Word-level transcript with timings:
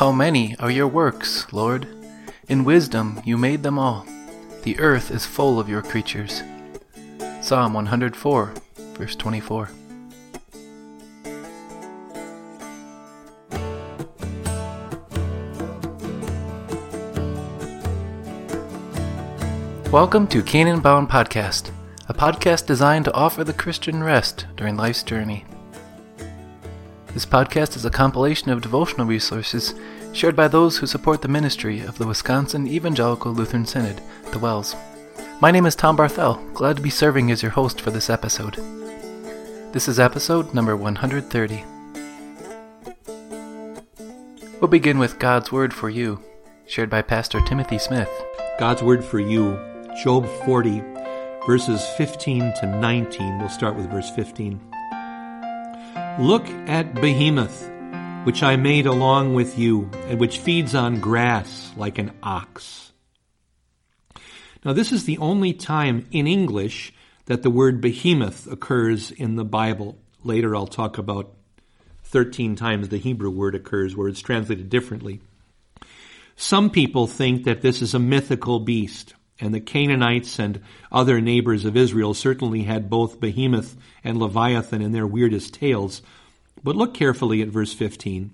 How 0.00 0.12
many 0.12 0.56
are 0.58 0.70
your 0.70 0.88
works, 0.88 1.52
Lord? 1.52 1.86
In 2.48 2.64
wisdom 2.64 3.20
you 3.22 3.36
made 3.36 3.62
them 3.62 3.78
all. 3.78 4.06
The 4.62 4.78
earth 4.78 5.10
is 5.10 5.26
full 5.26 5.60
of 5.60 5.68
your 5.68 5.82
creatures. 5.82 6.42
Psalm 7.42 7.74
104, 7.74 8.54
verse 8.94 9.14
24. 9.14 9.68
Welcome 19.92 20.26
to 20.28 20.42
Canaan 20.42 20.80
Bound 20.80 21.10
Podcast, 21.10 21.72
a 22.08 22.14
podcast 22.14 22.64
designed 22.64 23.04
to 23.04 23.12
offer 23.12 23.44
the 23.44 23.52
Christian 23.52 24.02
rest 24.02 24.46
during 24.56 24.78
life's 24.78 25.02
journey. 25.02 25.44
This 27.12 27.26
podcast 27.26 27.74
is 27.74 27.84
a 27.84 27.90
compilation 27.90 28.52
of 28.52 28.60
devotional 28.60 29.04
resources 29.04 29.74
shared 30.12 30.36
by 30.36 30.46
those 30.46 30.78
who 30.78 30.86
support 30.86 31.22
the 31.22 31.28
ministry 31.28 31.80
of 31.80 31.98
the 31.98 32.06
Wisconsin 32.06 32.68
Evangelical 32.68 33.32
Lutheran 33.32 33.66
Synod, 33.66 34.00
the 34.30 34.38
WELS. 34.38 34.76
My 35.40 35.50
name 35.50 35.66
is 35.66 35.74
Tom 35.74 35.96
Barthel, 35.96 36.54
glad 36.54 36.76
to 36.76 36.82
be 36.82 36.88
serving 36.88 37.32
as 37.32 37.42
your 37.42 37.50
host 37.50 37.80
for 37.80 37.90
this 37.90 38.10
episode. 38.10 38.54
This 39.72 39.88
is 39.88 39.98
episode 39.98 40.54
number 40.54 40.76
130. 40.76 41.64
We'll 44.60 44.68
begin 44.68 45.00
with 45.00 45.18
God's 45.18 45.50
Word 45.50 45.74
for 45.74 45.90
You, 45.90 46.22
shared 46.66 46.90
by 46.90 47.02
Pastor 47.02 47.40
Timothy 47.40 47.78
Smith. 47.78 48.10
God's 48.56 48.84
Word 48.84 49.04
for 49.04 49.18
You 49.18 49.58
Job 50.04 50.28
40, 50.44 50.80
verses 51.44 51.84
15 51.96 52.54
to 52.60 52.66
19. 52.66 53.40
We'll 53.40 53.48
start 53.48 53.74
with 53.74 53.90
verse 53.90 54.10
15. 54.10 54.69
Look 56.18 56.46
at 56.68 56.94
Behemoth, 56.94 57.70
which 58.24 58.42
I 58.42 58.56
made 58.56 58.86
along 58.86 59.34
with 59.34 59.58
you, 59.58 59.88
and 60.08 60.18
which 60.18 60.38
feeds 60.38 60.74
on 60.74 61.00
grass 61.00 61.72
like 61.76 61.98
an 61.98 62.12
ox. 62.22 62.92
Now, 64.64 64.72
this 64.74 64.92
is 64.92 65.04
the 65.04 65.18
only 65.18 65.54
time 65.54 66.06
in 66.10 66.26
English 66.26 66.92
that 67.26 67.42
the 67.42 67.50
word 67.50 67.80
behemoth 67.80 68.46
occurs 68.46 69.10
in 69.10 69.36
the 69.36 69.44
Bible. 69.44 69.98
Later, 70.22 70.54
I'll 70.54 70.66
talk 70.66 70.98
about 70.98 71.32
13 72.04 72.56
times 72.56 72.88
the 72.88 72.98
Hebrew 72.98 73.30
word 73.30 73.54
occurs 73.54 73.96
where 73.96 74.08
it's 74.08 74.20
translated 74.20 74.68
differently. 74.68 75.20
Some 76.36 76.70
people 76.70 77.06
think 77.06 77.44
that 77.44 77.62
this 77.62 77.80
is 77.80 77.94
a 77.94 77.98
mythical 77.98 78.60
beast. 78.60 79.14
And 79.40 79.54
the 79.54 79.60
Canaanites 79.60 80.38
and 80.38 80.60
other 80.92 81.20
neighbors 81.20 81.64
of 81.64 81.76
Israel 81.76 82.12
certainly 82.14 82.64
had 82.64 82.90
both 82.90 83.20
Behemoth 83.20 83.76
and 84.04 84.18
Leviathan 84.18 84.82
in 84.82 84.92
their 84.92 85.06
weirdest 85.06 85.54
tales. 85.54 86.02
But 86.62 86.76
look 86.76 86.94
carefully 86.94 87.40
at 87.40 87.48
verse 87.48 87.72
15. 87.72 88.32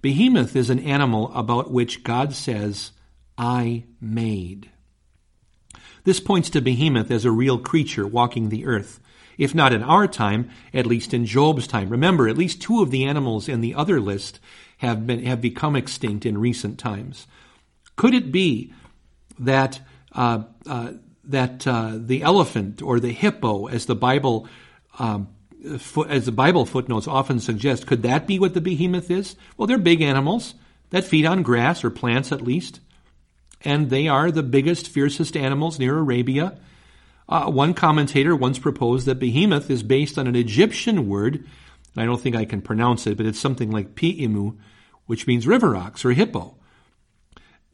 Behemoth 0.00 0.56
is 0.56 0.70
an 0.70 0.78
animal 0.80 1.32
about 1.34 1.70
which 1.70 2.04
God 2.04 2.34
says, 2.34 2.92
I 3.36 3.84
made. 4.00 4.70
This 6.04 6.20
points 6.20 6.50
to 6.50 6.60
Behemoth 6.60 7.10
as 7.10 7.24
a 7.24 7.30
real 7.30 7.58
creature 7.58 8.06
walking 8.06 8.48
the 8.48 8.66
earth. 8.66 9.00
If 9.36 9.54
not 9.54 9.72
in 9.72 9.82
our 9.82 10.06
time, 10.06 10.50
at 10.72 10.86
least 10.86 11.12
in 11.12 11.26
Job's 11.26 11.66
time. 11.66 11.88
Remember, 11.88 12.28
at 12.28 12.38
least 12.38 12.62
two 12.62 12.82
of 12.82 12.90
the 12.90 13.04
animals 13.04 13.48
in 13.48 13.62
the 13.62 13.74
other 13.74 14.00
list 14.00 14.38
have 14.78 15.06
been 15.06 15.24
have 15.24 15.40
become 15.40 15.74
extinct 15.74 16.26
in 16.26 16.38
recent 16.38 16.78
times. 16.78 17.26
Could 17.96 18.14
it 18.14 18.30
be 18.30 18.72
that 19.38 19.80
that 20.14 21.66
uh, 21.66 21.92
the 21.96 22.22
elephant 22.22 22.82
or 22.82 23.00
the 23.00 23.12
hippo, 23.12 23.66
as 23.66 23.86
the 23.86 23.94
Bible 23.94 24.48
um, 24.98 25.28
as 26.08 26.26
the 26.26 26.32
Bible 26.32 26.66
footnotes 26.66 27.08
often 27.08 27.40
suggest, 27.40 27.86
could 27.86 28.02
that 28.02 28.26
be 28.26 28.38
what 28.38 28.54
the 28.54 28.60
behemoth 28.60 29.10
is? 29.10 29.34
Well, 29.56 29.66
they're 29.66 29.78
big 29.78 30.02
animals 30.02 30.54
that 30.90 31.04
feed 31.04 31.24
on 31.24 31.42
grass 31.42 31.82
or 31.82 31.90
plants 31.90 32.32
at 32.32 32.42
least, 32.42 32.80
and 33.62 33.88
they 33.88 34.06
are 34.06 34.30
the 34.30 34.42
biggest, 34.42 34.88
fiercest 34.88 35.36
animals 35.36 35.78
near 35.78 35.98
Arabia. 35.98 36.58
Uh, 37.26 37.50
one 37.50 37.72
commentator 37.72 38.36
once 38.36 38.58
proposed 38.58 39.06
that 39.06 39.18
behemoth 39.18 39.70
is 39.70 39.82
based 39.82 40.18
on 40.18 40.26
an 40.26 40.36
Egyptian 40.36 41.08
word. 41.08 41.46
I 41.96 42.04
don't 42.04 42.20
think 42.20 42.36
I 42.36 42.44
can 42.44 42.60
pronounce 42.60 43.06
it, 43.06 43.16
but 43.16 43.24
it's 43.24 43.40
something 43.40 43.70
like 43.70 43.94
pi'imu, 43.94 44.58
which 45.06 45.26
means 45.26 45.46
river 45.46 45.74
ox 45.74 46.04
or 46.04 46.12
hippo 46.12 46.56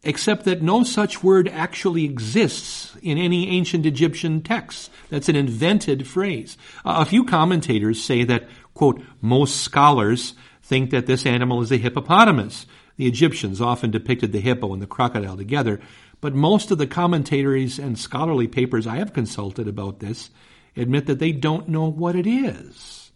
except 0.03 0.45
that 0.45 0.63
no 0.63 0.83
such 0.83 1.23
word 1.23 1.49
actually 1.49 2.05
exists 2.05 2.97
in 3.03 3.19
any 3.19 3.49
ancient 3.49 3.85
Egyptian 3.85 4.43
texts. 4.43 4.89
That's 5.11 5.29
an 5.29 5.37
invented 5.37 6.07
phrase. 6.07 6.57
Uh, 6.85 6.97
a 6.99 7.05
few 7.05 7.25
commentators 7.25 8.03
say 8.03 8.25
that, 8.25 8.49
quote, 8.75 9.03
most 9.21 9.59
scholars 9.59 10.35
think 10.63 10.91
that 10.91 11.07
this 11.07 11.27
animal 11.27 11.61
is 11.61 11.71
a 11.71 11.77
hippopotamus. 11.77 12.67
The 12.97 13.07
Egyptians 13.07 13.61
often 13.61 13.91
depicted 13.91 14.33
the 14.33 14.41
hippo 14.41 14.73
and 14.73 14.81
the 14.81 14.87
crocodile 14.87 15.37
together, 15.37 15.81
but 16.21 16.35
most 16.35 16.71
of 16.71 16.79
the 16.79 16.87
commentators 16.87 17.79
and 17.79 17.99
scholarly 17.99 18.49
papers 18.49 18.87
I 18.87 18.97
have 18.97 19.13
consulted 19.13 19.69
about 19.69 20.01
this 20.01 20.31
admit 20.77 21.07
that 21.07 21.19
they 21.19 21.33
don't 21.33 21.69
know 21.69 21.91
what 21.91 22.17
it 22.17 22.27
is. 22.27 23.11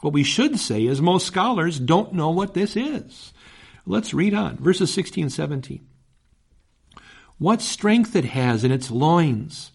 What 0.00 0.12
we 0.12 0.22
should 0.22 0.58
say 0.58 0.86
is 0.86 1.00
most 1.00 1.26
scholars 1.26 1.78
don't 1.78 2.12
know 2.12 2.30
what 2.30 2.54
this 2.54 2.76
is. 2.76 3.32
Let's 3.86 4.14
read 4.14 4.34
on. 4.34 4.56
Verses 4.56 4.92
16, 4.92 5.30
17. 5.30 5.86
What 7.40 7.62
strength 7.62 8.14
it 8.14 8.26
has 8.26 8.64
in 8.64 8.70
its 8.70 8.90
loins. 8.90 9.72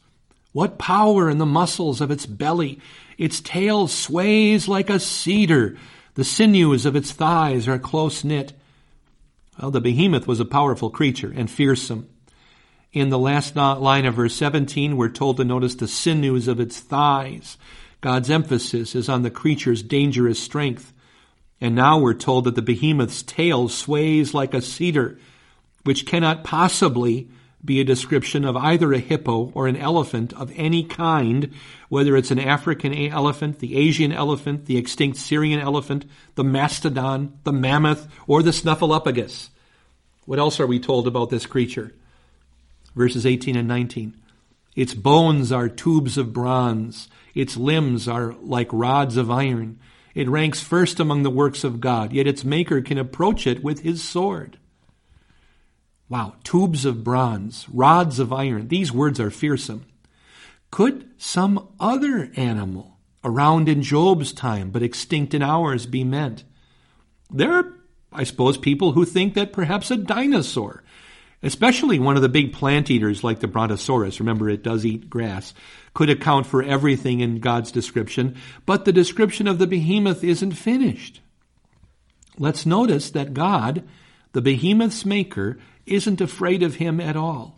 What 0.53 0.77
power 0.77 1.31
in 1.31 1.39
the 1.39 1.47
muscles 1.47 1.99
of 1.99 2.11
its 2.11 2.27
belly. 2.27 2.79
Its 3.17 3.41
tail 3.41 3.87
sways 3.87 4.67
like 4.67 4.87
a 4.87 4.99
cedar. 4.99 5.75
The 6.13 6.23
sinews 6.23 6.85
of 6.85 6.95
its 6.95 7.11
thighs 7.11 7.67
are 7.67 7.79
close 7.79 8.23
knit. 8.23 8.53
Well, 9.59 9.71
the 9.71 9.81
behemoth 9.81 10.27
was 10.27 10.39
a 10.39 10.45
powerful 10.45 10.91
creature 10.91 11.33
and 11.35 11.49
fearsome. 11.49 12.07
In 12.93 13.09
the 13.09 13.17
last 13.17 13.55
line 13.55 14.05
of 14.05 14.13
verse 14.13 14.35
17, 14.35 14.95
we're 14.95 15.09
told 15.09 15.37
to 15.37 15.43
notice 15.43 15.73
the 15.73 15.87
sinews 15.87 16.47
of 16.47 16.59
its 16.59 16.79
thighs. 16.79 17.57
God's 17.99 18.29
emphasis 18.29 18.93
is 18.93 19.09
on 19.09 19.23
the 19.23 19.31
creature's 19.31 19.81
dangerous 19.81 20.39
strength. 20.39 20.93
And 21.59 21.73
now 21.73 21.97
we're 21.97 22.13
told 22.13 22.43
that 22.43 22.53
the 22.53 22.61
behemoth's 22.61 23.23
tail 23.23 23.69
sways 23.69 24.35
like 24.35 24.53
a 24.53 24.61
cedar, 24.61 25.17
which 25.83 26.05
cannot 26.05 26.43
possibly 26.43 27.27
be 27.65 27.79
a 27.79 27.85
description 27.85 28.45
of 28.45 28.55
either 28.55 28.93
a 28.93 28.99
hippo 28.99 29.51
or 29.53 29.67
an 29.67 29.75
elephant 29.75 30.33
of 30.33 30.51
any 30.55 30.83
kind, 30.83 31.51
whether 31.89 32.15
it's 32.15 32.31
an 32.31 32.39
African 32.39 32.93
elephant, 32.93 33.59
the 33.59 33.75
Asian 33.77 34.11
elephant, 34.11 34.65
the 34.65 34.77
extinct 34.77 35.17
Syrian 35.17 35.59
elephant, 35.59 36.05
the 36.35 36.43
mastodon, 36.43 37.39
the 37.43 37.53
mammoth, 37.53 38.07
or 38.27 38.43
the 38.43 38.51
snuffleupagus. 38.51 39.49
What 40.25 40.39
else 40.39 40.59
are 40.59 40.67
we 40.67 40.79
told 40.79 41.07
about 41.07 41.29
this 41.29 41.45
creature? 41.45 41.93
Verses 42.95 43.25
18 43.25 43.55
and 43.55 43.67
19. 43.67 44.15
Its 44.75 44.93
bones 44.93 45.51
are 45.51 45.69
tubes 45.69 46.17
of 46.17 46.33
bronze. 46.33 47.07
Its 47.33 47.55
limbs 47.55 48.07
are 48.07 48.35
like 48.41 48.69
rods 48.71 49.17
of 49.17 49.31
iron. 49.31 49.79
It 50.13 50.29
ranks 50.29 50.61
first 50.61 50.99
among 50.99 51.23
the 51.23 51.29
works 51.29 51.63
of 51.63 51.79
God, 51.79 52.13
yet 52.13 52.27
its 52.27 52.43
maker 52.43 52.81
can 52.81 52.97
approach 52.97 53.45
it 53.45 53.63
with 53.63 53.81
his 53.81 54.03
sword. 54.03 54.57
Wow, 56.07 56.35
tubes 56.43 56.85
of 56.85 57.03
bronze, 57.03 57.67
rods 57.69 58.19
of 58.19 58.31
iron. 58.31 58.67
These 58.67 58.91
words 58.91 59.19
are 59.19 59.31
fearsome. 59.31 59.85
Could 60.69 61.09
some 61.17 61.69
other 61.79 62.31
animal 62.35 62.97
around 63.23 63.67
in 63.67 63.81
Job's 63.81 64.31
time 64.31 64.69
but 64.69 64.83
extinct 64.83 65.33
in 65.33 65.41
ours 65.41 65.85
be 65.85 66.03
meant? 66.03 66.43
There 67.31 67.51
are, 67.51 67.73
I 68.11 68.23
suppose, 68.23 68.57
people 68.57 68.91
who 68.91 69.03
think 69.03 69.33
that 69.33 69.53
perhaps 69.53 69.89
a 69.89 69.97
dinosaur, 69.97 70.83
especially 71.41 71.97
one 71.97 72.16
of 72.16 72.22
the 72.22 72.29
big 72.29 72.53
plant 72.53 72.91
eaters 72.91 73.23
like 73.23 73.39
the 73.39 73.47
Brontosaurus, 73.47 74.19
remember 74.19 74.47
it 74.47 74.63
does 74.63 74.85
eat 74.85 75.09
grass, 75.09 75.53
could 75.95 76.09
account 76.09 76.45
for 76.45 76.61
everything 76.61 77.19
in 77.19 77.39
God's 77.39 77.72
description, 77.72 78.35
but 78.66 78.85
the 78.85 78.93
description 78.93 79.47
of 79.47 79.57
the 79.57 79.67
behemoth 79.67 80.23
isn't 80.23 80.51
finished. 80.51 81.22
Let's 82.37 82.66
notice 82.66 83.09
that 83.11 83.33
God, 83.33 83.83
the 84.35 84.41
behemoth's 84.41 85.05
maker, 85.05 85.58
isn't 85.85 86.20
afraid 86.20 86.61
of 86.61 86.76
him 86.76 86.99
at 86.99 87.16
all. 87.16 87.58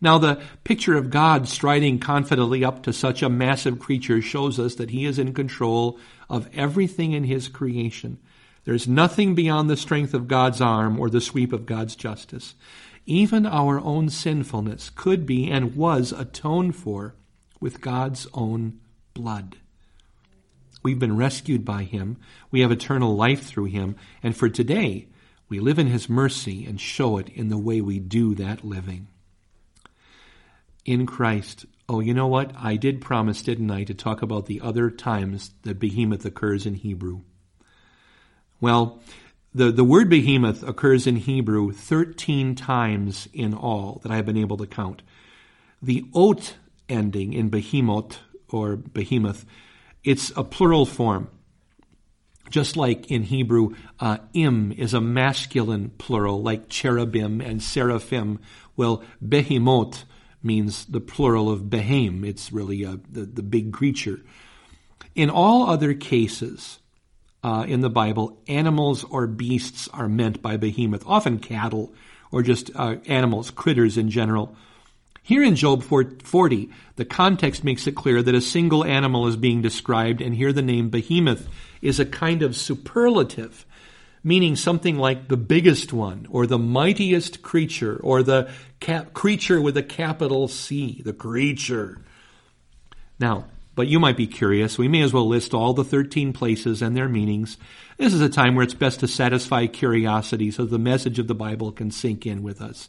Now, 0.00 0.18
the 0.18 0.40
picture 0.62 0.96
of 0.96 1.10
God 1.10 1.48
striding 1.48 1.98
confidently 1.98 2.64
up 2.64 2.84
to 2.84 2.92
such 2.92 3.24
a 3.24 3.28
massive 3.28 3.80
creature 3.80 4.22
shows 4.22 4.60
us 4.60 4.76
that 4.76 4.90
he 4.90 5.04
is 5.04 5.18
in 5.18 5.34
control 5.34 5.98
of 6.30 6.48
everything 6.54 7.10
in 7.10 7.24
his 7.24 7.48
creation. 7.48 8.18
There's 8.64 8.86
nothing 8.86 9.34
beyond 9.34 9.68
the 9.68 9.76
strength 9.76 10.14
of 10.14 10.28
God's 10.28 10.60
arm 10.60 11.00
or 11.00 11.10
the 11.10 11.20
sweep 11.20 11.52
of 11.52 11.66
God's 11.66 11.96
justice. 11.96 12.54
Even 13.04 13.44
our 13.44 13.80
own 13.80 14.08
sinfulness 14.08 14.90
could 14.94 15.26
be 15.26 15.50
and 15.50 15.74
was 15.74 16.12
atoned 16.12 16.76
for 16.76 17.16
with 17.58 17.80
God's 17.80 18.28
own 18.32 18.78
blood. 19.12 19.56
We've 20.84 21.00
been 21.00 21.16
rescued 21.16 21.64
by 21.64 21.82
him. 21.82 22.18
We 22.52 22.60
have 22.60 22.70
eternal 22.70 23.16
life 23.16 23.44
through 23.44 23.64
him. 23.64 23.96
And 24.22 24.36
for 24.36 24.48
today, 24.48 25.08
we 25.48 25.60
live 25.60 25.78
in 25.78 25.86
His 25.86 26.08
mercy 26.08 26.64
and 26.64 26.80
show 26.80 27.18
it 27.18 27.28
in 27.28 27.48
the 27.48 27.58
way 27.58 27.80
we 27.80 27.98
do 27.98 28.34
that 28.34 28.64
living. 28.64 29.08
In 30.84 31.06
Christ, 31.06 31.66
oh, 31.88 32.00
you 32.00 32.14
know 32.14 32.26
what? 32.26 32.52
I 32.56 32.76
did 32.76 33.00
promise, 33.00 33.42
didn't 33.42 33.70
I, 33.70 33.84
to 33.84 33.94
talk 33.94 34.22
about 34.22 34.46
the 34.46 34.60
other 34.60 34.90
times 34.90 35.52
that 35.62 35.78
behemoth 35.78 36.24
occurs 36.24 36.66
in 36.66 36.74
Hebrew. 36.74 37.22
Well, 38.60 39.02
the, 39.54 39.72
the 39.72 39.84
word 39.84 40.10
behemoth 40.10 40.62
occurs 40.62 41.06
in 41.06 41.16
Hebrew 41.16 41.72
13 41.72 42.54
times 42.54 43.28
in 43.32 43.54
all 43.54 44.00
that 44.02 44.12
I 44.12 44.16
have 44.16 44.26
been 44.26 44.36
able 44.36 44.56
to 44.58 44.66
count. 44.66 45.02
The 45.80 46.04
ot 46.14 46.54
ending 46.88 47.32
in 47.32 47.48
behemoth 47.48 48.18
or 48.48 48.76
behemoth, 48.76 49.44
it's 50.04 50.30
a 50.36 50.44
plural 50.44 50.86
form. 50.86 51.28
Just 52.50 52.76
like 52.76 53.10
in 53.10 53.22
Hebrew, 53.22 53.74
uh, 53.98 54.18
im 54.32 54.72
is 54.72 54.94
a 54.94 55.00
masculine 55.00 55.90
plural, 55.98 56.42
like 56.42 56.68
cherubim 56.68 57.40
and 57.40 57.62
seraphim. 57.62 58.38
Well, 58.76 59.02
behemoth 59.26 60.04
means 60.42 60.84
the 60.86 61.00
plural 61.00 61.50
of 61.50 61.62
behem. 61.62 62.24
It's 62.24 62.52
really 62.52 62.84
a, 62.84 63.00
the, 63.10 63.22
the 63.22 63.42
big 63.42 63.72
creature. 63.72 64.20
In 65.14 65.30
all 65.30 65.68
other 65.68 65.94
cases 65.94 66.78
uh, 67.42 67.64
in 67.66 67.80
the 67.80 67.90
Bible, 67.90 68.38
animals 68.46 69.04
or 69.04 69.26
beasts 69.26 69.88
are 69.92 70.08
meant 70.08 70.42
by 70.42 70.56
behemoth, 70.56 71.04
often 71.06 71.38
cattle 71.38 71.92
or 72.30 72.42
just 72.42 72.70
uh, 72.74 72.96
animals, 73.06 73.50
critters 73.50 73.96
in 73.96 74.10
general. 74.10 74.54
Here 75.26 75.42
in 75.42 75.56
Job 75.56 75.82
40, 75.82 76.70
the 76.94 77.04
context 77.04 77.64
makes 77.64 77.88
it 77.88 77.96
clear 77.96 78.22
that 78.22 78.34
a 78.36 78.40
single 78.40 78.84
animal 78.84 79.26
is 79.26 79.34
being 79.34 79.60
described, 79.60 80.20
and 80.20 80.32
here 80.32 80.52
the 80.52 80.62
name 80.62 80.88
behemoth 80.88 81.48
is 81.82 81.98
a 81.98 82.06
kind 82.06 82.44
of 82.44 82.54
superlative, 82.54 83.66
meaning 84.22 84.54
something 84.54 84.96
like 84.96 85.26
the 85.26 85.36
biggest 85.36 85.92
one, 85.92 86.28
or 86.30 86.46
the 86.46 86.60
mightiest 86.60 87.42
creature, 87.42 87.98
or 88.04 88.22
the 88.22 88.48
cap- 88.78 89.14
creature 89.14 89.60
with 89.60 89.76
a 89.76 89.82
capital 89.82 90.46
C, 90.46 91.02
the 91.04 91.12
creature. 91.12 92.00
Now, 93.18 93.46
but 93.74 93.88
you 93.88 93.98
might 93.98 94.16
be 94.16 94.28
curious. 94.28 94.78
We 94.78 94.86
may 94.86 95.02
as 95.02 95.12
well 95.12 95.26
list 95.26 95.54
all 95.54 95.74
the 95.74 95.82
13 95.82 96.34
places 96.34 96.82
and 96.82 96.96
their 96.96 97.08
meanings. 97.08 97.56
This 97.96 98.14
is 98.14 98.20
a 98.20 98.28
time 98.28 98.54
where 98.54 98.62
it's 98.62 98.74
best 98.74 99.00
to 99.00 99.08
satisfy 99.08 99.66
curiosity 99.66 100.52
so 100.52 100.64
the 100.64 100.78
message 100.78 101.18
of 101.18 101.26
the 101.26 101.34
Bible 101.34 101.72
can 101.72 101.90
sink 101.90 102.26
in 102.26 102.44
with 102.44 102.62
us. 102.62 102.88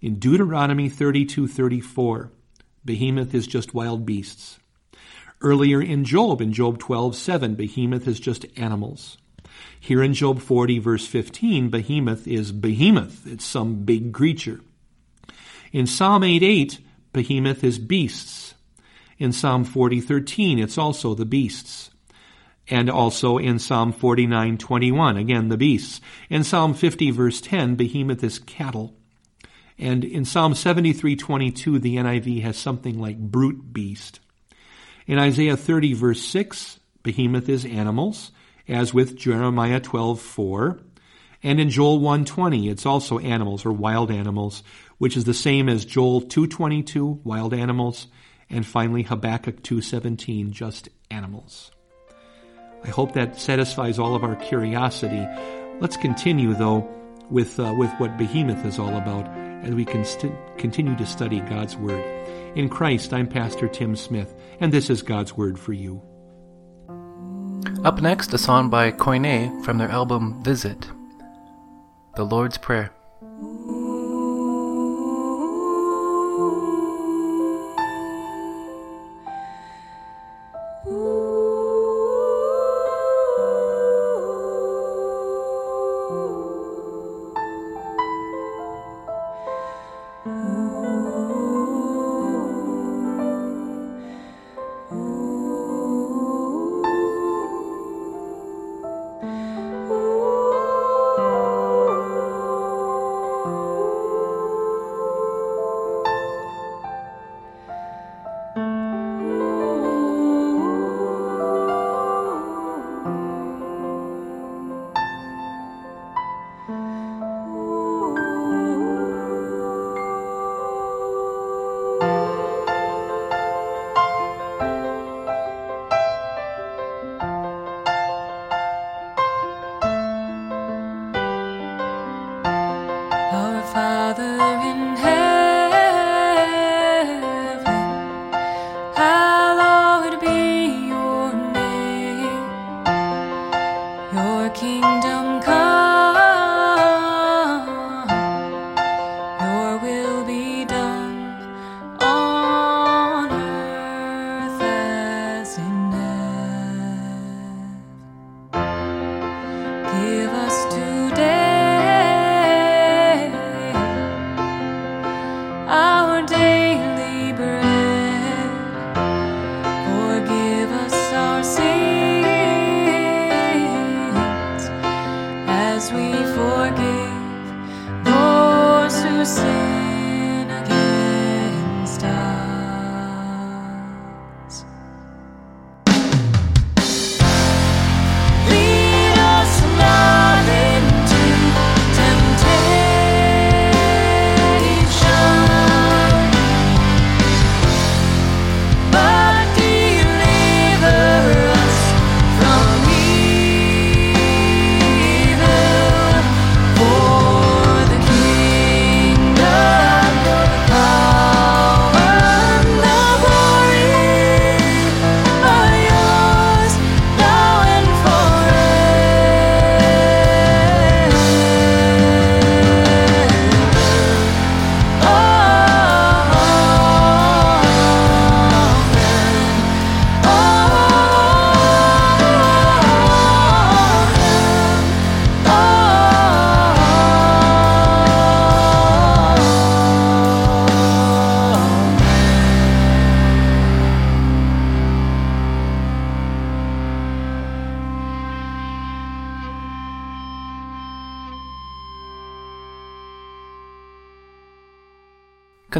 In 0.00 0.20
Deuteronomy 0.20 0.88
32:34, 0.88 2.30
behemoth 2.84 3.34
is 3.34 3.48
just 3.48 3.74
wild 3.74 4.06
beasts. 4.06 4.60
Earlier 5.40 5.82
in 5.82 6.04
Job, 6.04 6.40
in 6.40 6.52
Job 6.52 6.78
12:7, 6.78 7.56
behemoth 7.56 8.06
is 8.06 8.20
just 8.20 8.46
animals. 8.56 9.18
Here 9.80 10.00
in 10.00 10.14
Job 10.14 10.38
40 10.40 10.78
verse 10.78 11.04
15, 11.04 11.68
behemoth 11.68 12.28
is 12.28 12.52
behemoth. 12.52 13.26
It's 13.26 13.44
some 13.44 13.82
big 13.84 14.12
creature. 14.12 14.60
In 15.72 15.88
Psalm 15.88 16.22
8:8, 16.22 16.44
8 16.44 16.78
behemoth 17.12 17.64
is 17.64 17.80
beasts. 17.80 18.54
In 19.18 19.32
Psalm 19.32 19.64
40:13, 19.64 20.60
it's 20.60 20.78
also 20.78 21.12
the 21.12 21.26
beasts. 21.26 21.90
And 22.68 22.88
also 22.88 23.36
in 23.36 23.58
Psalm 23.58 23.92
49:21, 23.92 25.16
again 25.16 25.48
the 25.48 25.56
beasts. 25.56 26.00
In 26.30 26.44
Psalm 26.44 26.72
50 26.72 27.10
verse 27.10 27.40
10, 27.40 27.74
behemoth 27.74 28.22
is 28.22 28.38
cattle. 28.38 28.94
And 29.78 30.04
in 30.04 30.24
Psalm 30.24 30.54
73:22, 30.54 31.78
the 31.78 31.96
NIV 31.96 32.42
has 32.42 32.56
something 32.56 32.98
like 32.98 33.18
brute 33.18 33.72
beast. 33.72 34.20
In 35.06 35.18
Isaiah 35.18 35.56
30 35.56 35.94
verse 35.94 36.20
6, 36.22 36.80
behemoth 37.02 37.48
is 37.48 37.64
animals, 37.64 38.32
as 38.66 38.92
with 38.92 39.16
Jeremiah 39.16 39.80
12:4. 39.80 40.80
And 41.42 41.60
in 41.60 41.70
Joel 41.70 42.00
1:20, 42.00 42.68
it's 42.68 42.84
also 42.84 43.20
animals 43.20 43.64
or 43.64 43.72
wild 43.72 44.10
animals, 44.10 44.64
which 44.98 45.16
is 45.16 45.24
the 45.24 45.34
same 45.34 45.68
as 45.68 45.84
Joel 45.84 46.22
2:22, 46.22 47.20
wild 47.22 47.54
animals, 47.54 48.08
and 48.50 48.66
finally 48.66 49.04
Habakkuk 49.04 49.62
2:17, 49.62 50.50
just 50.50 50.88
animals. 51.08 51.70
I 52.84 52.88
hope 52.88 53.12
that 53.12 53.40
satisfies 53.40 53.98
all 53.98 54.16
of 54.16 54.24
our 54.24 54.36
curiosity. 54.36 55.24
Let's 55.80 55.96
continue 55.96 56.54
though 56.54 56.88
with 57.30 57.60
uh, 57.60 57.74
with 57.76 57.90
what 57.98 58.18
behemoth 58.18 58.64
is 58.64 58.80
all 58.80 58.96
about 58.96 59.47
as 59.62 59.74
we 59.74 59.84
can 59.84 60.04
st- 60.04 60.32
continue 60.56 60.96
to 60.96 61.06
study 61.06 61.40
God's 61.40 61.76
Word. 61.76 62.04
In 62.56 62.68
Christ, 62.68 63.12
I'm 63.12 63.26
Pastor 63.26 63.68
Tim 63.68 63.94
Smith, 63.96 64.34
and 64.60 64.72
this 64.72 64.90
is 64.90 65.02
God's 65.02 65.36
Word 65.36 65.58
for 65.58 65.72
you. 65.72 66.02
Up 67.84 68.00
next, 68.00 68.32
a 68.34 68.38
song 68.38 68.70
by 68.70 68.90
Koine 68.90 69.64
from 69.64 69.78
their 69.78 69.90
album 69.90 70.42
Visit, 70.42 70.88
The 72.16 72.24
Lord's 72.24 72.58
Prayer. 72.58 72.92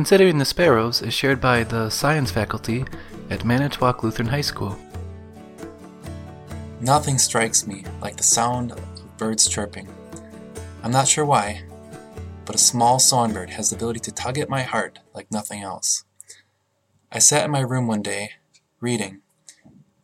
Considering 0.09 0.39
the 0.39 0.45
Sparrows 0.47 1.03
is 1.03 1.13
shared 1.13 1.39
by 1.39 1.63
the 1.63 1.91
science 1.91 2.31
faculty 2.31 2.83
at 3.29 3.45
Manitowoc 3.45 4.03
Lutheran 4.03 4.31
High 4.31 4.41
School. 4.41 4.75
Nothing 6.81 7.19
strikes 7.19 7.67
me 7.67 7.85
like 8.01 8.17
the 8.17 8.23
sound 8.23 8.73
of 8.73 9.19
birds 9.19 9.47
chirping. 9.47 9.87
I'm 10.83 10.93
not 10.93 11.09
sure 11.09 11.27
why, 11.27 11.63
but 12.47 12.55
a 12.55 12.59
small 12.59 12.99
songbird 12.99 13.51
has 13.51 13.69
the 13.69 13.77
ability 13.77 14.01
to 14.01 14.11
tug 14.11 14.39
at 14.39 14.49
my 14.49 14.63
heart 14.63 14.99
like 15.13 15.31
nothing 15.31 15.61
else. 15.61 16.07
I 17.13 17.19
sat 17.19 17.45
in 17.45 17.51
my 17.51 17.61
room 17.61 17.87
one 17.87 18.01
day, 18.01 18.31
reading, 18.81 19.21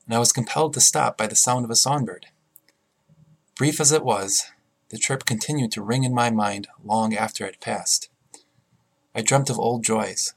and 0.04 0.14
I 0.14 0.18
was 0.18 0.32
compelled 0.32 0.74
to 0.74 0.82
stop 0.82 1.16
by 1.16 1.28
the 1.28 1.34
sound 1.34 1.64
of 1.64 1.70
a 1.70 1.76
songbird. 1.76 2.26
Brief 3.56 3.80
as 3.80 3.90
it 3.90 4.04
was, 4.04 4.52
the 4.90 4.98
chirp 4.98 5.24
continued 5.24 5.72
to 5.72 5.82
ring 5.82 6.04
in 6.04 6.12
my 6.12 6.28
mind 6.28 6.68
long 6.84 7.16
after 7.16 7.46
it 7.46 7.58
passed. 7.58 8.10
I 9.16 9.22
dreamt 9.22 9.48
of 9.48 9.60
old 9.60 9.84
joys, 9.84 10.34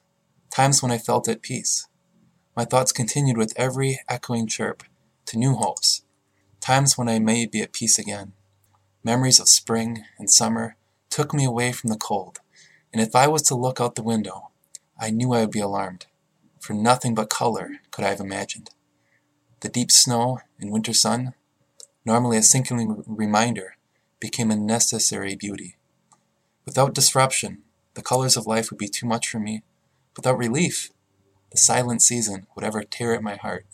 times 0.52 0.84
when 0.84 0.92
I 0.92 1.00
felt 1.00 1.28
at 1.28 1.42
peace. 1.42 1.88
My 2.56 2.64
thoughts 2.64 2.92
continued 2.92 3.36
with 3.36 3.54
every 3.56 4.00
echoing 4.08 4.46
chirp 4.46 4.84
to 5.26 5.38
new 5.38 5.56
hopes, 5.56 6.04
times 6.60 6.96
when 6.96 7.10
I 7.10 7.18
may 7.18 7.48
be 7.48 7.62
at 7.62 7.74
peace 7.74 7.98
again. 7.98 8.34
Memories 9.04 9.40
of 9.40 9.50
spring 9.50 10.04
and 10.20 10.30
summer 10.30 10.76
took 11.10 11.34
me 11.34 11.44
away 11.44 11.72
from 11.72 11.90
the 11.90 11.98
cold, 11.98 12.40
and 12.94 13.02
if 13.02 13.16
I 13.16 13.26
was 13.28 13.42
to 13.44 13.56
look 13.56 13.82
out 13.82 13.96
the 13.96 14.04
window, 14.04 14.50
I 15.00 15.10
knew 15.10 15.34
I 15.34 15.42
would 15.42 15.52
be 15.52 15.60
alarmed, 15.60 16.06
for 16.60 16.74
nothing 16.74 17.16
but 17.16 17.32
color 17.32 17.80
could 17.90 18.06
I 18.06 18.10
have 18.10 18.20
imagined. 18.20 18.70
The 19.62 19.70
deep 19.70 19.92
snow 19.92 20.42
and 20.60 20.72
winter 20.72 20.94
sun, 20.94 21.34
normally 22.06 22.38
a 22.38 22.44
sinking 22.44 23.04
reminder, 23.08 23.76
became 24.20 24.52
a 24.52 24.56
necessary 24.56 25.36
beauty. 25.36 25.78
Without 26.64 26.94
disruption, 26.94 27.64
the 27.98 28.04
colors 28.04 28.38
of 28.38 28.46
life 28.46 28.70
would 28.70 28.78
be 28.78 28.88
too 28.88 29.08
much 29.08 29.28
for 29.28 29.40
me. 29.40 29.64
Without 30.16 30.38
relief, 30.38 30.92
the 31.50 31.58
silent 31.58 32.04
season 32.04 32.46
would 32.54 32.64
ever 32.64 32.84
tear 32.84 33.16
at 33.16 33.24
my 33.24 33.36
heart. 33.38 33.66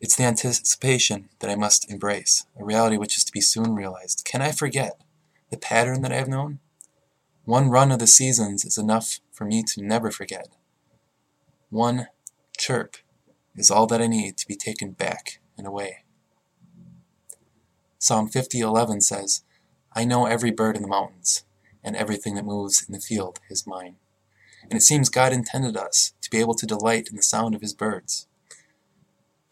It's 0.00 0.16
the 0.16 0.24
anticipation 0.24 1.28
that 1.40 1.50
I 1.50 1.56
must 1.56 1.90
embrace, 1.90 2.46
a 2.58 2.64
reality 2.64 2.96
which 2.96 3.18
is 3.18 3.24
to 3.24 3.32
be 3.32 3.42
soon 3.42 3.74
realized. 3.74 4.24
Can 4.24 4.40
I 4.40 4.50
forget 4.50 5.02
the 5.50 5.58
pattern 5.58 6.00
that 6.00 6.10
I 6.12 6.16
have 6.16 6.26
known? 6.26 6.58
One 7.44 7.68
run 7.68 7.92
of 7.92 7.98
the 7.98 8.06
seasons 8.06 8.64
is 8.64 8.78
enough 8.78 9.20
for 9.30 9.44
me 9.44 9.62
to 9.74 9.82
never 9.82 10.10
forget. 10.10 10.48
One 11.68 12.06
chirp 12.56 12.96
is 13.54 13.70
all 13.70 13.86
that 13.88 14.00
I 14.00 14.06
need 14.06 14.38
to 14.38 14.48
be 14.48 14.56
taken 14.56 14.92
back 14.92 15.38
and 15.58 15.66
away. 15.66 15.98
Psalm 17.98 18.30
50:11 18.30 19.02
says, 19.02 19.42
I 19.92 20.06
know 20.06 20.24
every 20.24 20.50
bird 20.50 20.76
in 20.76 20.82
the 20.82 20.88
mountains, 20.88 21.44
and 21.86 21.96
everything 21.96 22.34
that 22.34 22.44
moves 22.44 22.84
in 22.86 22.92
the 22.92 23.00
field 23.00 23.38
is 23.48 23.66
mine. 23.66 23.94
And 24.62 24.74
it 24.74 24.82
seems 24.82 25.08
God 25.08 25.32
intended 25.32 25.76
us 25.76 26.12
to 26.20 26.28
be 26.28 26.40
able 26.40 26.54
to 26.54 26.66
delight 26.66 27.08
in 27.08 27.16
the 27.16 27.22
sound 27.22 27.54
of 27.54 27.60
his 27.60 27.72
birds. 27.72 28.26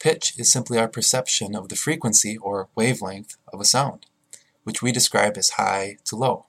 Pitch 0.00 0.34
is 0.36 0.52
simply 0.52 0.76
our 0.76 0.88
perception 0.88 1.54
of 1.54 1.68
the 1.68 1.76
frequency 1.76 2.36
or 2.36 2.68
wavelength 2.74 3.36
of 3.52 3.60
a 3.60 3.64
sound, 3.64 4.06
which 4.64 4.82
we 4.82 4.90
describe 4.90 5.38
as 5.38 5.50
high 5.50 5.96
to 6.06 6.16
low. 6.16 6.46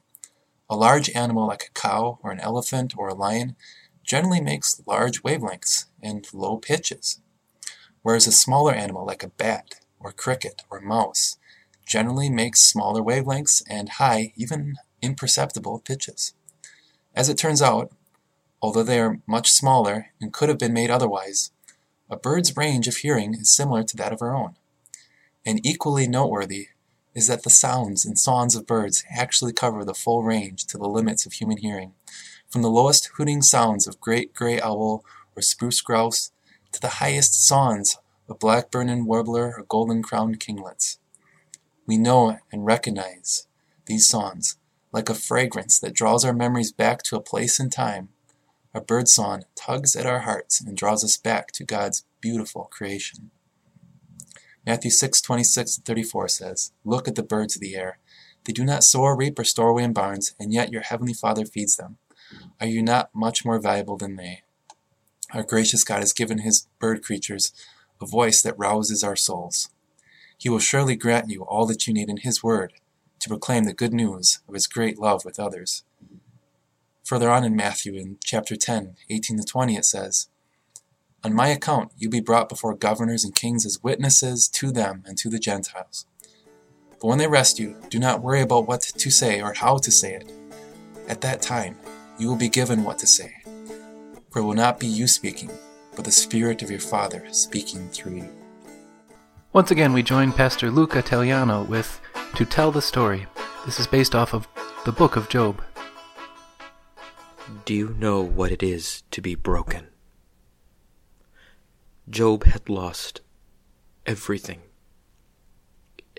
A 0.68 0.76
large 0.76 1.12
animal 1.12 1.46
like 1.46 1.66
a 1.70 1.80
cow 1.80 2.18
or 2.24 2.32
an 2.32 2.40
elephant 2.40 2.96
or 2.98 3.08
a 3.08 3.14
lion 3.14 3.56
generally 4.04 4.42
makes 4.42 4.82
large 4.88 5.22
wavelengths 5.22 5.86
and 6.02 6.28
low 6.34 6.58
pitches, 6.58 7.22
whereas 8.02 8.26
a 8.26 8.32
smaller 8.32 8.74
animal 8.74 9.06
like 9.06 9.24
a 9.24 9.30
bat 9.30 9.76
or 10.00 10.12
cricket 10.12 10.64
or 10.72 10.82
mouse 10.82 11.38
generally 11.86 12.30
makes 12.30 12.62
smaller 12.62 13.02
wavelengths 13.02 13.62
and 13.70 13.90
high, 13.90 14.34
even 14.36 14.76
imperceptible 15.06 15.80
pitches. 15.80 16.34
As 17.16 17.30
it 17.30 17.38
turns 17.38 17.62
out, 17.62 17.92
although 18.62 18.84
they 18.84 19.00
are 19.00 19.20
much 19.28 19.52
smaller 19.52 20.08
and 20.20 20.34
could 20.34 20.50
have 20.50 20.60
been 20.60 20.74
made 20.74 20.90
otherwise, 20.90 21.52
a 22.10 22.18
bird's 22.18 22.58
range 22.58 22.88
of 22.88 22.98
hearing 22.98 23.34
is 23.36 23.56
similar 23.56 23.84
to 23.84 23.98
that 23.98 24.12
of 24.12 24.22
our 24.22 24.36
own. 24.36 24.56
And 25.46 25.66
equally 25.66 26.08
noteworthy 26.08 26.70
is 27.14 27.28
that 27.28 27.44
the 27.44 27.50
sounds 27.50 28.06
and 28.06 28.20
songs 28.20 28.56
of 28.56 28.68
birds 28.68 29.06
actually 29.16 29.54
cover 29.54 29.86
the 29.86 29.94
full 29.94 30.24
range 30.24 30.66
to 30.66 30.78
the 30.78 30.90
limits 30.90 31.26
of 31.26 31.34
human 31.34 31.58
hearing, 31.58 31.94
from 32.50 32.62
the 32.62 32.70
lowest 32.70 33.10
hooting 33.16 33.42
sounds 33.42 33.88
of 33.88 34.02
great 34.02 34.34
gray 34.34 34.60
owl 34.60 35.04
or 35.36 35.42
spruce 35.42 35.82
grouse 35.82 36.32
to 36.72 36.82
the 36.82 37.00
highest 37.00 37.46
songs 37.46 37.98
of 38.28 38.40
blackbird 38.40 38.90
and 38.90 39.06
warbler 39.06 39.56
or 39.58 39.66
golden-crowned 39.68 40.40
kinglets. 40.40 40.98
We 41.88 41.98
know 41.98 42.40
and 42.52 42.66
recognize 42.66 43.48
these 43.86 44.08
songs 44.08 44.58
like 44.96 45.10
a 45.10 45.14
fragrance 45.14 45.78
that 45.78 45.94
draws 45.94 46.24
our 46.24 46.32
memories 46.32 46.72
back 46.72 47.04
to 47.04 47.18
a 47.18 47.22
place 47.22 47.60
and 47.60 47.70
time 47.70 48.08
a 48.74 48.80
bird 48.80 49.10
song 49.10 49.44
tugs 49.54 49.94
at 49.94 50.06
our 50.06 50.22
hearts 50.22 50.62
and 50.62 50.76
draws 50.76 51.04
us 51.04 51.18
back 51.18 51.52
to 51.52 51.66
God's 51.66 52.06
beautiful 52.22 52.70
creation. 52.72 53.32
Matthew 54.66 54.92
6, 54.92 55.22
26 55.22 55.78
and 55.78 55.86
34 55.86 56.28
says, 56.30 56.72
Look 56.86 57.10
at 57.10 57.16
the 57.16 57.24
birds 57.24 57.56
of 57.56 57.62
the 57.62 57.76
air. 57.76 58.00
They 58.46 58.54
do 58.54 58.64
not 58.64 58.84
sow 58.84 59.02
or 59.02 59.18
reap 59.18 59.38
or 59.38 59.44
store 59.44 59.70
away 59.70 59.84
in 59.84 59.94
barns, 59.94 60.34
and 60.40 60.54
yet 60.54 60.72
your 60.72 60.82
heavenly 60.82 61.14
Father 61.14 61.46
feeds 61.46 61.76
them. 61.76 61.98
Are 62.62 62.68
you 62.68 62.82
not 62.82 63.10
much 63.14 63.46
more 63.46 63.60
valuable 63.60 63.98
than 63.98 64.16
they? 64.16 64.44
Our 65.34 65.44
gracious 65.44 65.84
God 65.84 66.00
has 66.00 66.14
given 66.14 66.40
his 66.40 66.68
bird 66.80 67.04
creatures 67.04 67.52
a 68.02 68.06
voice 68.06 68.42
that 68.42 68.58
rouses 68.58 69.04
our 69.04 69.16
souls. 69.16 69.70
He 70.38 70.50
will 70.50 70.60
surely 70.60 70.96
grant 70.96 71.30
you 71.30 71.44
all 71.44 71.66
that 71.66 71.86
you 71.86 71.94
need 71.94 72.10
in 72.10 72.18
his 72.18 72.42
word 72.44 72.74
to 73.26 73.30
proclaim 73.30 73.64
the 73.64 73.74
good 73.74 73.92
news 73.92 74.40
of 74.48 74.54
his 74.54 74.68
great 74.68 75.00
love 75.00 75.26
with 75.26 75.40
others. 75.40 75.84
Further 77.06 77.32
on 77.32 77.44
in 77.44 77.56
Matthew, 77.56 77.96
in 77.96 78.18
chapter 78.24 78.56
10, 78.56 78.98
18 79.10 79.38
to 79.38 79.44
20, 79.44 79.76
it 79.76 79.84
says, 79.84 80.28
On 81.24 81.34
my 81.34 81.48
account 81.48 81.92
you 81.98 82.08
be 82.08 82.20
brought 82.20 82.50
before 82.50 82.76
governors 82.76 83.24
and 83.24 83.34
kings 83.34 83.66
as 83.66 83.82
witnesses 83.82 84.48
to 84.50 84.72
them 84.72 85.02
and 85.08 85.18
to 85.18 85.30
the 85.32 85.40
Gentiles. 85.40 86.06
But 87.02 87.08
when 87.08 87.18
they 87.18 87.26
arrest 87.26 87.58
you, 87.58 87.76
do 87.90 87.98
not 87.98 88.22
worry 88.22 88.42
about 88.42 88.68
what 88.68 88.82
to 88.82 89.10
say 89.10 89.42
or 89.42 89.54
how 89.54 89.78
to 89.78 89.90
say 89.90 90.14
it. 90.14 90.32
At 91.08 91.22
that 91.22 91.42
time, 91.42 91.80
you 92.20 92.28
will 92.28 92.36
be 92.36 92.48
given 92.48 92.84
what 92.84 93.00
to 93.00 93.08
say. 93.08 93.34
For 94.30 94.38
it 94.38 94.44
will 94.44 94.54
not 94.54 94.80
be 94.80 94.86
you 94.86 95.08
speaking, 95.08 95.50
but 95.96 96.06
the 96.06 96.12
Spirit 96.12 96.62
of 96.62 96.70
your 96.70 96.80
Father 96.80 97.26
speaking 97.32 97.90
through 97.90 98.18
you. 98.18 98.45
Once 99.56 99.72
again, 99.72 99.94
we 99.94 100.04
join 100.04 100.34
Pastor 100.34 100.70
Luca 100.70 101.02
Tagliano 101.02 101.66
with 101.66 102.02
To 102.36 102.44
Tell 102.44 102.74
the 102.74 102.82
Story. 102.82 103.26
This 103.66 103.80
is 103.80 103.88
based 103.88 104.14
off 104.14 104.34
of 104.34 104.50
the 104.84 104.92
book 104.92 105.16
of 105.16 105.30
Job. 105.30 105.64
Do 107.64 107.74
you 107.74 107.96
know 107.98 108.20
what 108.22 108.52
it 108.52 108.62
is 108.62 109.04
to 109.12 109.22
be 109.22 109.34
broken? 109.34 109.88
Job 112.10 112.44
had 112.44 112.68
lost 112.68 113.22
everything 114.06 114.60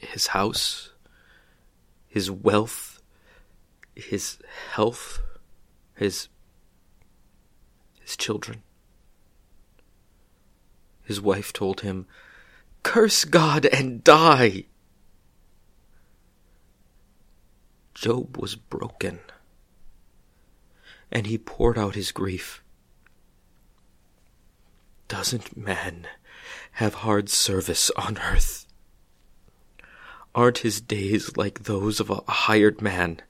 his 0.00 0.28
house, 0.28 0.92
his 2.08 2.30
wealth, 2.30 3.02
his 3.94 4.38
health, 4.72 5.20
his 5.94 6.28
his 8.00 8.16
children. 8.16 8.62
His 11.04 11.20
wife 11.20 11.52
told 11.52 11.82
him, 11.82 12.06
Curse 12.86 13.24
God 13.24 13.66
and 13.66 14.04
die. 14.04 14.66
Job 17.94 18.36
was 18.36 18.54
broken 18.54 19.18
and 21.10 21.26
he 21.26 21.36
poured 21.36 21.76
out 21.76 21.96
his 21.96 22.12
grief. 22.12 22.62
Doesn't 25.08 25.56
man 25.56 26.06
have 26.74 27.02
hard 27.02 27.28
service 27.28 27.90
on 27.96 28.18
earth? 28.18 28.68
Aren't 30.32 30.58
his 30.58 30.80
days 30.80 31.36
like 31.36 31.64
those 31.64 31.98
of 31.98 32.08
a 32.08 32.22
hired 32.28 32.80
man, 32.80 33.20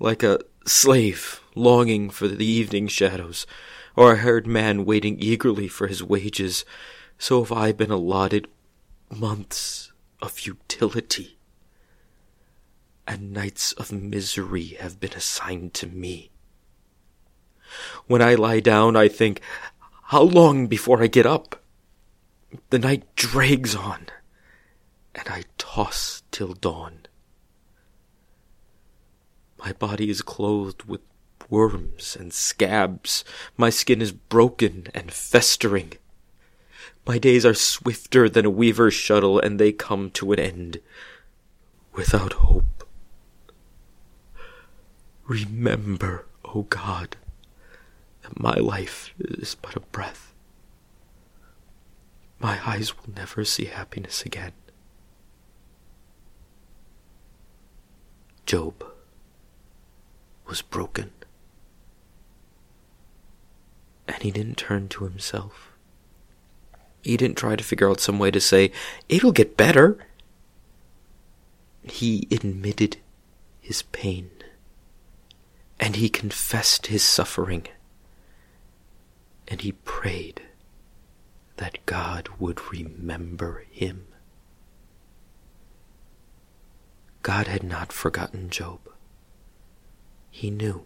like 0.00 0.22
a 0.22 0.40
slave 0.64 1.42
longing 1.54 2.08
for 2.08 2.26
the 2.26 2.46
evening 2.46 2.88
shadows, 2.88 3.46
or 3.94 4.14
a 4.14 4.22
hired 4.22 4.46
man 4.46 4.86
waiting 4.86 5.20
eagerly 5.20 5.68
for 5.68 5.88
his 5.88 6.02
wages? 6.02 6.64
So 7.18 7.42
have 7.42 7.52
I 7.52 7.72
been 7.72 7.90
allotted 7.90 8.48
months 9.10 9.92
of 10.20 10.32
futility, 10.32 11.38
and 13.06 13.32
nights 13.32 13.72
of 13.72 13.92
misery 13.92 14.76
have 14.80 15.00
been 15.00 15.12
assigned 15.12 15.74
to 15.74 15.86
me. 15.86 16.30
When 18.06 18.22
I 18.22 18.34
lie 18.34 18.60
down, 18.60 18.96
I 18.96 19.08
think, 19.08 19.40
how 20.04 20.22
long 20.22 20.66
before 20.66 21.02
I 21.02 21.06
get 21.06 21.26
up? 21.26 21.62
The 22.70 22.78
night 22.78 23.14
drags 23.14 23.74
on, 23.74 24.06
and 25.14 25.28
I 25.28 25.44
toss 25.58 26.22
till 26.30 26.54
dawn. 26.54 27.06
My 29.58 29.72
body 29.72 30.08
is 30.08 30.22
clothed 30.22 30.84
with 30.84 31.00
worms 31.50 32.16
and 32.18 32.32
scabs. 32.32 33.24
My 33.56 33.70
skin 33.70 34.00
is 34.00 34.12
broken 34.12 34.86
and 34.94 35.12
festering. 35.12 35.94
My 37.08 37.16
days 37.16 37.46
are 37.46 37.54
swifter 37.54 38.28
than 38.28 38.44
a 38.44 38.50
weaver's 38.50 38.92
shuttle, 38.92 39.40
and 39.40 39.58
they 39.58 39.72
come 39.72 40.10
to 40.10 40.32
an 40.34 40.38
end 40.38 40.80
without 41.94 42.34
hope. 42.34 42.86
Remember, 45.26 46.26
O 46.44 46.64
God, 46.64 47.16
that 48.20 48.38
my 48.38 48.56
life 48.56 49.14
is 49.18 49.54
but 49.54 49.74
a 49.74 49.80
breath. 49.80 50.34
My 52.40 52.60
eyes 52.68 52.94
will 52.94 53.14
never 53.16 53.42
see 53.42 53.64
happiness 53.64 54.26
again. 54.26 54.52
Job 58.44 58.84
was 60.46 60.60
broken. 60.60 61.12
And 64.06 64.22
he 64.22 64.30
didn't 64.30 64.58
turn 64.58 64.88
to 64.88 65.04
himself. 65.04 65.67
He 67.02 67.16
didn't 67.16 67.36
try 67.36 67.56
to 67.56 67.64
figure 67.64 67.88
out 67.88 68.00
some 68.00 68.18
way 68.18 68.30
to 68.30 68.40
say, 68.40 68.72
it'll 69.08 69.32
get 69.32 69.56
better. 69.56 69.98
He 71.84 72.26
admitted 72.30 72.98
his 73.60 73.82
pain. 73.82 74.30
And 75.80 75.96
he 75.96 76.08
confessed 76.08 76.88
his 76.88 77.02
suffering. 77.02 77.66
And 79.46 79.60
he 79.60 79.72
prayed 79.72 80.42
that 81.56 81.78
God 81.86 82.28
would 82.38 82.72
remember 82.72 83.64
him. 83.70 84.06
God 87.22 87.46
had 87.46 87.62
not 87.62 87.92
forgotten 87.92 88.48
Job. 88.50 88.80
He 90.30 90.50
knew 90.50 90.84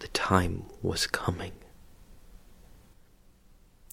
the 0.00 0.08
time 0.08 0.64
was 0.82 1.06
coming. 1.06 1.52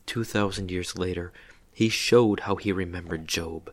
Two 0.10 0.24
thousand 0.24 0.72
years 0.72 0.98
later, 0.98 1.32
he 1.72 1.88
showed 1.88 2.40
how 2.40 2.56
he 2.56 2.72
remembered 2.72 3.28
Job 3.28 3.72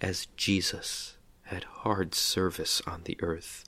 as 0.00 0.28
Jesus 0.36 1.16
had 1.46 1.64
hard 1.64 2.14
service 2.14 2.80
on 2.86 3.02
the 3.02 3.18
earth. 3.20 3.64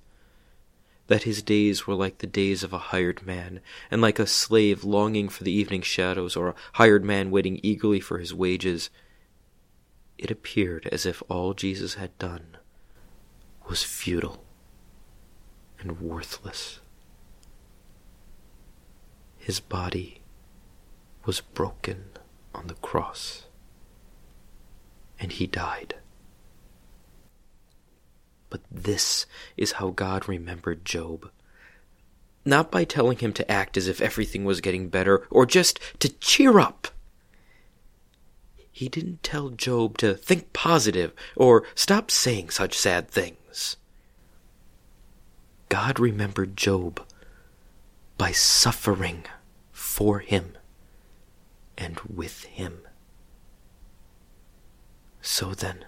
That 1.08 1.24
his 1.24 1.42
days 1.42 1.84
were 1.84 1.96
like 1.96 2.18
the 2.18 2.28
days 2.28 2.62
of 2.62 2.72
a 2.72 2.78
hired 2.78 3.26
man, 3.26 3.58
and 3.90 4.00
like 4.00 4.20
a 4.20 4.26
slave 4.28 4.84
longing 4.84 5.28
for 5.28 5.42
the 5.42 5.50
evening 5.50 5.82
shadows, 5.82 6.36
or 6.36 6.50
a 6.50 6.54
hired 6.74 7.04
man 7.04 7.32
waiting 7.32 7.58
eagerly 7.60 7.98
for 7.98 8.18
his 8.18 8.32
wages. 8.32 8.88
It 10.18 10.30
appeared 10.30 10.86
as 10.92 11.04
if 11.04 11.24
all 11.28 11.54
Jesus 11.54 11.94
had 11.94 12.16
done 12.18 12.56
was 13.68 13.82
futile 13.82 14.44
and 15.80 16.00
worthless. 16.00 16.78
His 19.38 19.58
body 19.58 20.20
was 21.26 21.40
broken 21.40 22.04
on 22.54 22.68
the 22.68 22.74
cross, 22.74 23.46
and 25.18 25.32
he 25.32 25.46
died. 25.46 25.96
But 28.48 28.60
this 28.70 29.26
is 29.56 29.72
how 29.72 29.90
God 29.90 30.28
remembered 30.28 30.84
Job. 30.84 31.30
Not 32.44 32.70
by 32.70 32.84
telling 32.84 33.18
him 33.18 33.32
to 33.32 33.50
act 33.50 33.76
as 33.76 33.88
if 33.88 34.00
everything 34.00 34.44
was 34.44 34.60
getting 34.60 34.88
better, 34.88 35.26
or 35.30 35.44
just 35.44 35.80
to 35.98 36.08
cheer 36.08 36.60
up. 36.60 36.88
He 38.70 38.88
didn't 38.88 39.24
tell 39.24 39.48
Job 39.48 39.98
to 39.98 40.14
think 40.14 40.52
positive 40.52 41.12
or 41.34 41.64
stop 41.74 42.10
saying 42.10 42.50
such 42.50 42.78
sad 42.78 43.10
things. 43.10 43.76
God 45.68 45.98
remembered 45.98 46.56
Job 46.56 47.02
by 48.16 48.30
suffering 48.32 49.24
for 49.72 50.20
him 50.20 50.56
and 51.76 52.00
with 52.00 52.44
him. 52.44 52.80
So 55.20 55.54
then, 55.54 55.84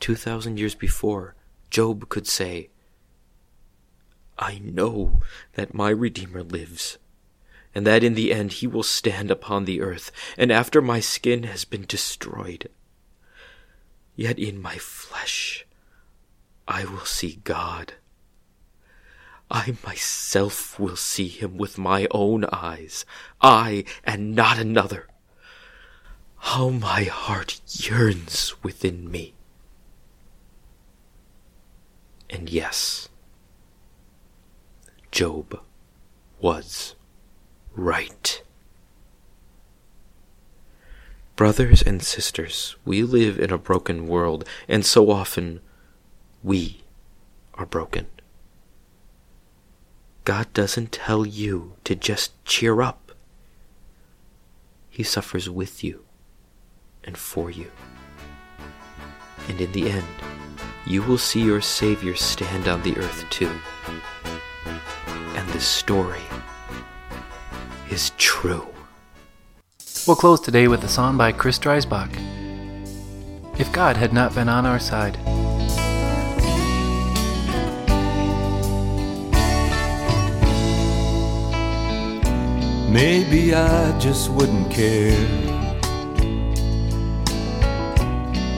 2,000 0.00 0.58
years 0.58 0.74
before, 0.74 1.34
Job 1.70 2.08
could 2.08 2.26
say, 2.26 2.70
I 4.38 4.58
know 4.58 5.20
that 5.54 5.74
my 5.74 5.88
Redeemer 5.88 6.42
lives, 6.42 6.98
and 7.74 7.86
that 7.86 8.04
in 8.04 8.14
the 8.14 8.32
end 8.32 8.52
he 8.52 8.66
will 8.66 8.82
stand 8.82 9.30
upon 9.30 9.64
the 9.64 9.80
earth, 9.80 10.12
and 10.36 10.52
after 10.52 10.82
my 10.82 11.00
skin 11.00 11.44
has 11.44 11.64
been 11.64 11.86
destroyed. 11.86 12.68
Yet 14.14 14.38
in 14.38 14.60
my 14.60 14.76
flesh 14.76 15.66
I 16.68 16.84
will 16.84 17.04
see 17.04 17.40
God 17.44 17.94
I 19.50 19.76
myself 19.84 20.78
will 20.78 20.96
see 20.96 21.28
him 21.28 21.56
with 21.56 21.78
my 21.78 22.08
own 22.10 22.44
eyes, 22.52 23.04
I 23.40 23.84
and 24.02 24.34
not 24.34 24.58
another. 24.58 25.06
How 26.38 26.70
my 26.70 27.04
heart 27.04 27.60
yearns 27.66 28.54
within 28.62 29.10
me. 29.10 29.34
And 32.28 32.50
yes, 32.50 33.08
Job 35.12 35.60
was 36.40 36.94
right. 37.74 38.42
Brothers 41.36 41.82
and 41.82 42.02
sisters, 42.02 42.76
we 42.84 43.02
live 43.02 43.38
in 43.38 43.52
a 43.52 43.58
broken 43.58 44.06
world, 44.06 44.48
and 44.68 44.84
so 44.84 45.10
often 45.10 45.60
we 46.42 46.82
are 47.54 47.66
broken. 47.66 48.06
God 50.26 50.52
doesn't 50.52 50.90
tell 50.90 51.24
you 51.24 51.74
to 51.84 51.94
just 51.94 52.32
cheer 52.44 52.82
up. 52.82 53.12
He 54.90 55.04
suffers 55.04 55.48
with 55.48 55.84
you 55.84 56.04
and 57.04 57.16
for 57.16 57.48
you. 57.48 57.70
And 59.48 59.60
in 59.60 59.70
the 59.70 59.88
end, 59.88 60.04
you 60.84 61.04
will 61.04 61.16
see 61.16 61.42
your 61.42 61.60
Savior 61.60 62.16
stand 62.16 62.66
on 62.66 62.82
the 62.82 62.96
earth 62.96 63.24
too. 63.30 63.52
And 65.36 65.48
this 65.50 65.64
story 65.64 66.26
is 67.88 68.10
true. 68.18 68.66
We'll 70.08 70.16
close 70.16 70.40
today 70.40 70.66
with 70.66 70.82
a 70.82 70.88
song 70.88 71.16
by 71.16 71.30
Chris 71.30 71.60
Dreisbach. 71.60 72.10
If 73.60 73.70
God 73.70 73.96
had 73.96 74.12
not 74.12 74.34
been 74.34 74.48
on 74.48 74.66
our 74.66 74.80
side. 74.80 75.35
Maybe 82.96 83.54
I 83.54 83.98
just 83.98 84.30
wouldn't 84.30 84.70
care. 84.70 85.20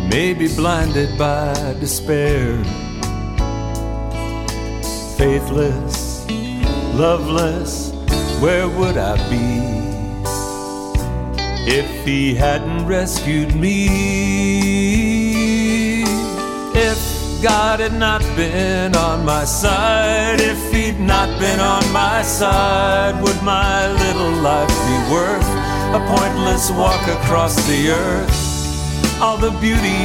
Maybe 0.08 0.46
blinded 0.54 1.18
by 1.18 1.54
despair. 1.80 2.62
Faithless, 5.18 6.24
loveless, 6.94 7.90
where 8.38 8.68
would 8.68 8.96
I 8.96 9.16
be 9.28 9.58
if 11.68 12.04
He 12.04 12.32
hadn't 12.36 12.86
rescued 12.86 13.56
me? 13.56 15.07
God 17.42 17.78
had 17.78 17.94
not 17.94 18.20
been 18.34 18.96
on 18.96 19.24
my 19.24 19.44
side, 19.44 20.40
if 20.40 20.72
He'd 20.72 20.98
not 20.98 21.28
been 21.38 21.60
on 21.60 21.84
my 21.92 22.22
side, 22.22 23.22
would 23.22 23.40
my 23.42 23.86
little 23.92 24.42
life 24.42 24.68
be 24.68 25.12
worth 25.12 25.48
a 25.94 26.00
pointless 26.16 26.70
walk 26.72 27.00
across 27.06 27.54
the 27.68 27.90
earth? 27.90 29.20
All 29.20 29.36
the 29.36 29.52
beauty 29.60 30.02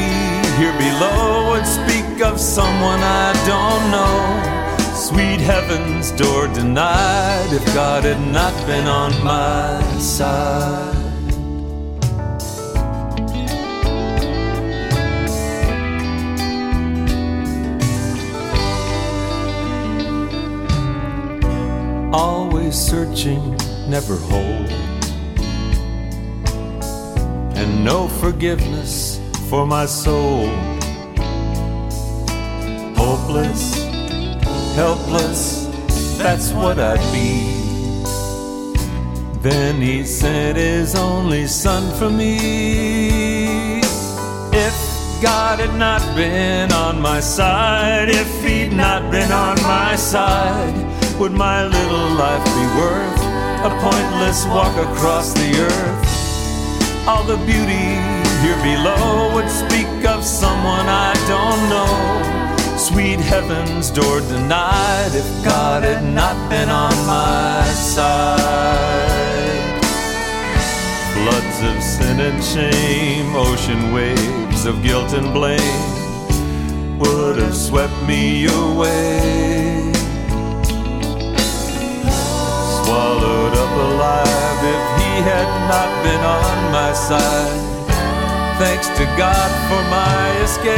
here 0.57 0.77
below 0.77 1.51
would 1.51 1.65
speak 1.65 2.21
of 2.21 2.39
someone 2.39 2.99
I 3.01 3.33
don't 3.49 3.89
know. 3.89 4.93
Sweet 4.93 5.41
heaven's 5.41 6.11
door 6.11 6.47
denied 6.47 7.51
if 7.51 7.65
God 7.73 8.03
had 8.03 8.21
not 8.31 8.53
been 8.67 8.85
on 8.85 9.11
my 9.23 9.81
side. 9.97 11.02
Always 22.13 22.75
searching, 22.75 23.57
never 23.89 24.15
hold. 24.15 24.69
And 27.57 27.83
no 27.83 28.07
forgiveness 28.07 29.19
for 29.49 29.65
my 29.65 29.87
soul. 29.87 30.47
Hopeless, 32.95 33.83
helpless, 34.75 35.65
that's 36.17 36.51
what 36.51 36.77
I'd 36.77 36.99
be. 37.11 37.49
Then 39.39 39.81
he 39.81 40.05
sent 40.05 40.57
his 40.57 40.95
only 40.95 41.47
son 41.47 41.83
for 41.97 42.11
me. 42.11 43.79
If 44.53 45.21
God 45.21 45.59
had 45.59 45.77
not 45.79 46.01
been 46.15 46.71
on 46.71 47.01
my 47.01 47.19
side, 47.19 48.09
if 48.09 48.43
he'd 48.43 48.71
not 48.71 49.11
been 49.11 49.31
on 49.31 49.61
my 49.63 49.95
side, 49.95 50.92
would 51.19 51.31
my 51.31 51.65
little 51.65 52.09
life 52.15 52.43
be 52.43 52.65
worth 52.79 53.19
a 53.63 53.71
pointless 53.81 54.45
walk 54.47 54.75
across 54.77 55.33
the 55.33 55.51
earth? 55.59 57.07
All 57.07 57.23
the 57.23 57.37
beauty 57.45 57.87
here 58.41 58.59
below 58.63 59.33
would 59.35 59.49
speak 59.49 60.05
of 60.05 60.23
someone 60.23 60.87
I 60.87 61.13
don't 61.27 61.69
know. 61.73 62.77
sweet 62.77 63.19
heaven's 63.19 63.89
door 63.91 64.19
denied 64.21 65.11
if 65.13 65.45
God 65.45 65.83
had 65.83 66.03
not 66.03 66.35
been 66.49 66.69
on 66.69 66.93
my 67.05 67.63
side. 67.73 68.43
Floods 71.13 71.57
of 71.69 71.83
sin 71.83 72.19
and 72.19 72.43
shame, 72.43 73.35
ocean 73.35 73.93
waves 73.93 74.65
of 74.65 74.83
guilt 74.83 75.13
and 75.13 75.33
blame 75.33 76.99
would 76.99 77.37
have 77.37 77.55
swept 77.55 77.95
me 78.07 78.47
away. 78.47 79.62
Swallowed 83.03 83.51
up 83.51 83.75
alive 83.75 84.59
if 84.63 84.85
he 84.95 85.11
had 85.27 85.49
not 85.67 85.91
been 86.07 86.23
on 86.23 86.71
my 86.71 86.93
side. 86.93 87.59
Thanks 88.63 88.87
to 88.95 89.03
God 89.19 89.49
for 89.67 89.83
my 89.91 90.23
escape. 90.39 90.71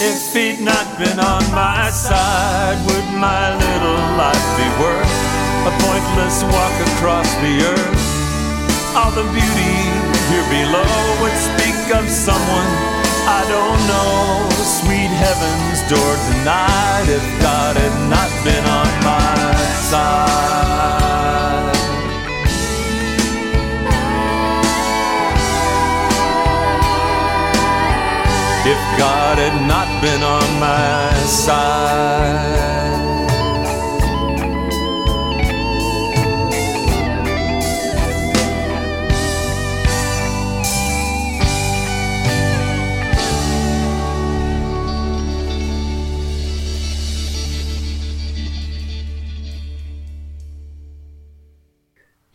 If 0.00 0.32
he'd 0.32 0.64
not 0.64 0.86
been 0.96 1.20
on 1.20 1.44
my 1.52 1.90
side, 1.90 2.80
would 2.88 3.08
my 3.20 3.52
little 3.60 4.00
life 4.16 4.46
be 4.56 4.68
worth 4.80 5.12
a 5.68 5.72
pointless 5.84 6.40
walk 6.56 6.76
across 6.88 7.28
the 7.44 7.54
earth? 7.68 8.04
All 8.96 9.12
the 9.12 9.28
beauty 9.28 9.76
here 10.32 10.48
below 10.48 11.20
would 11.20 11.36
speak 11.36 11.94
of 11.94 12.08
someone 12.08 12.96
I 13.28 13.44
don't 13.50 13.82
know. 13.90 14.55
Sweet 14.66 15.12
heaven's 15.14 15.80
door 15.88 16.16
denied 16.28 17.08
if 17.08 17.22
God 17.40 17.76
had 17.76 18.10
not 18.10 18.28
been 18.42 18.64
on 18.64 18.88
my 19.04 19.54
side. 19.90 20.56
If 28.66 28.98
God 28.98 29.38
had 29.38 29.68
not 29.68 30.02
been 30.02 30.22
on 30.24 30.58
my 30.58 31.14
side. 31.26 32.75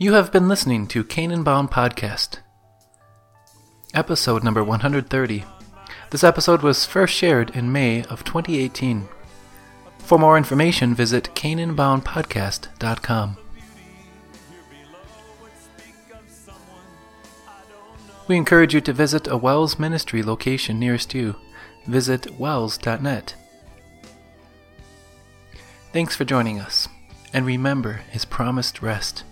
You 0.02 0.14
have 0.14 0.32
been 0.32 0.48
listening 0.48 0.88
to 0.88 1.04
Canaan 1.04 1.44
Bound 1.44 1.70
Podcast, 1.70 2.40
episode 3.94 4.44
number 4.44 4.64
130. 4.64 5.44
This 6.10 6.24
episode 6.24 6.64
was 6.64 6.88
first 6.88 7.14
shared 7.14 7.52
in 7.52 7.72
May 7.72 8.02
of 8.06 8.24
2018. 8.24 9.08
For 10.00 10.18
more 10.18 10.38
information, 10.38 10.96
visit 10.96 11.30
canaanboundpodcast.com. 11.36 13.38
We 18.28 18.38
encourage 18.38 18.74
you 18.74 18.82
to 18.82 18.94
visit 18.94 19.28
a 19.28 19.38
WELS 19.38 19.78
ministry 19.78 20.24
location 20.24 20.80
nearest 20.80 21.14
you. 21.14 21.36
Visit 21.86 22.40
wels.net. 22.40 23.36
Thanks 25.94 26.16
for 26.16 26.26
joining 26.26 26.60
us, 26.60 26.88
and 27.32 27.46
remember 27.46 28.02
his 28.10 28.26
promised 28.26 28.82
rest. 28.82 29.26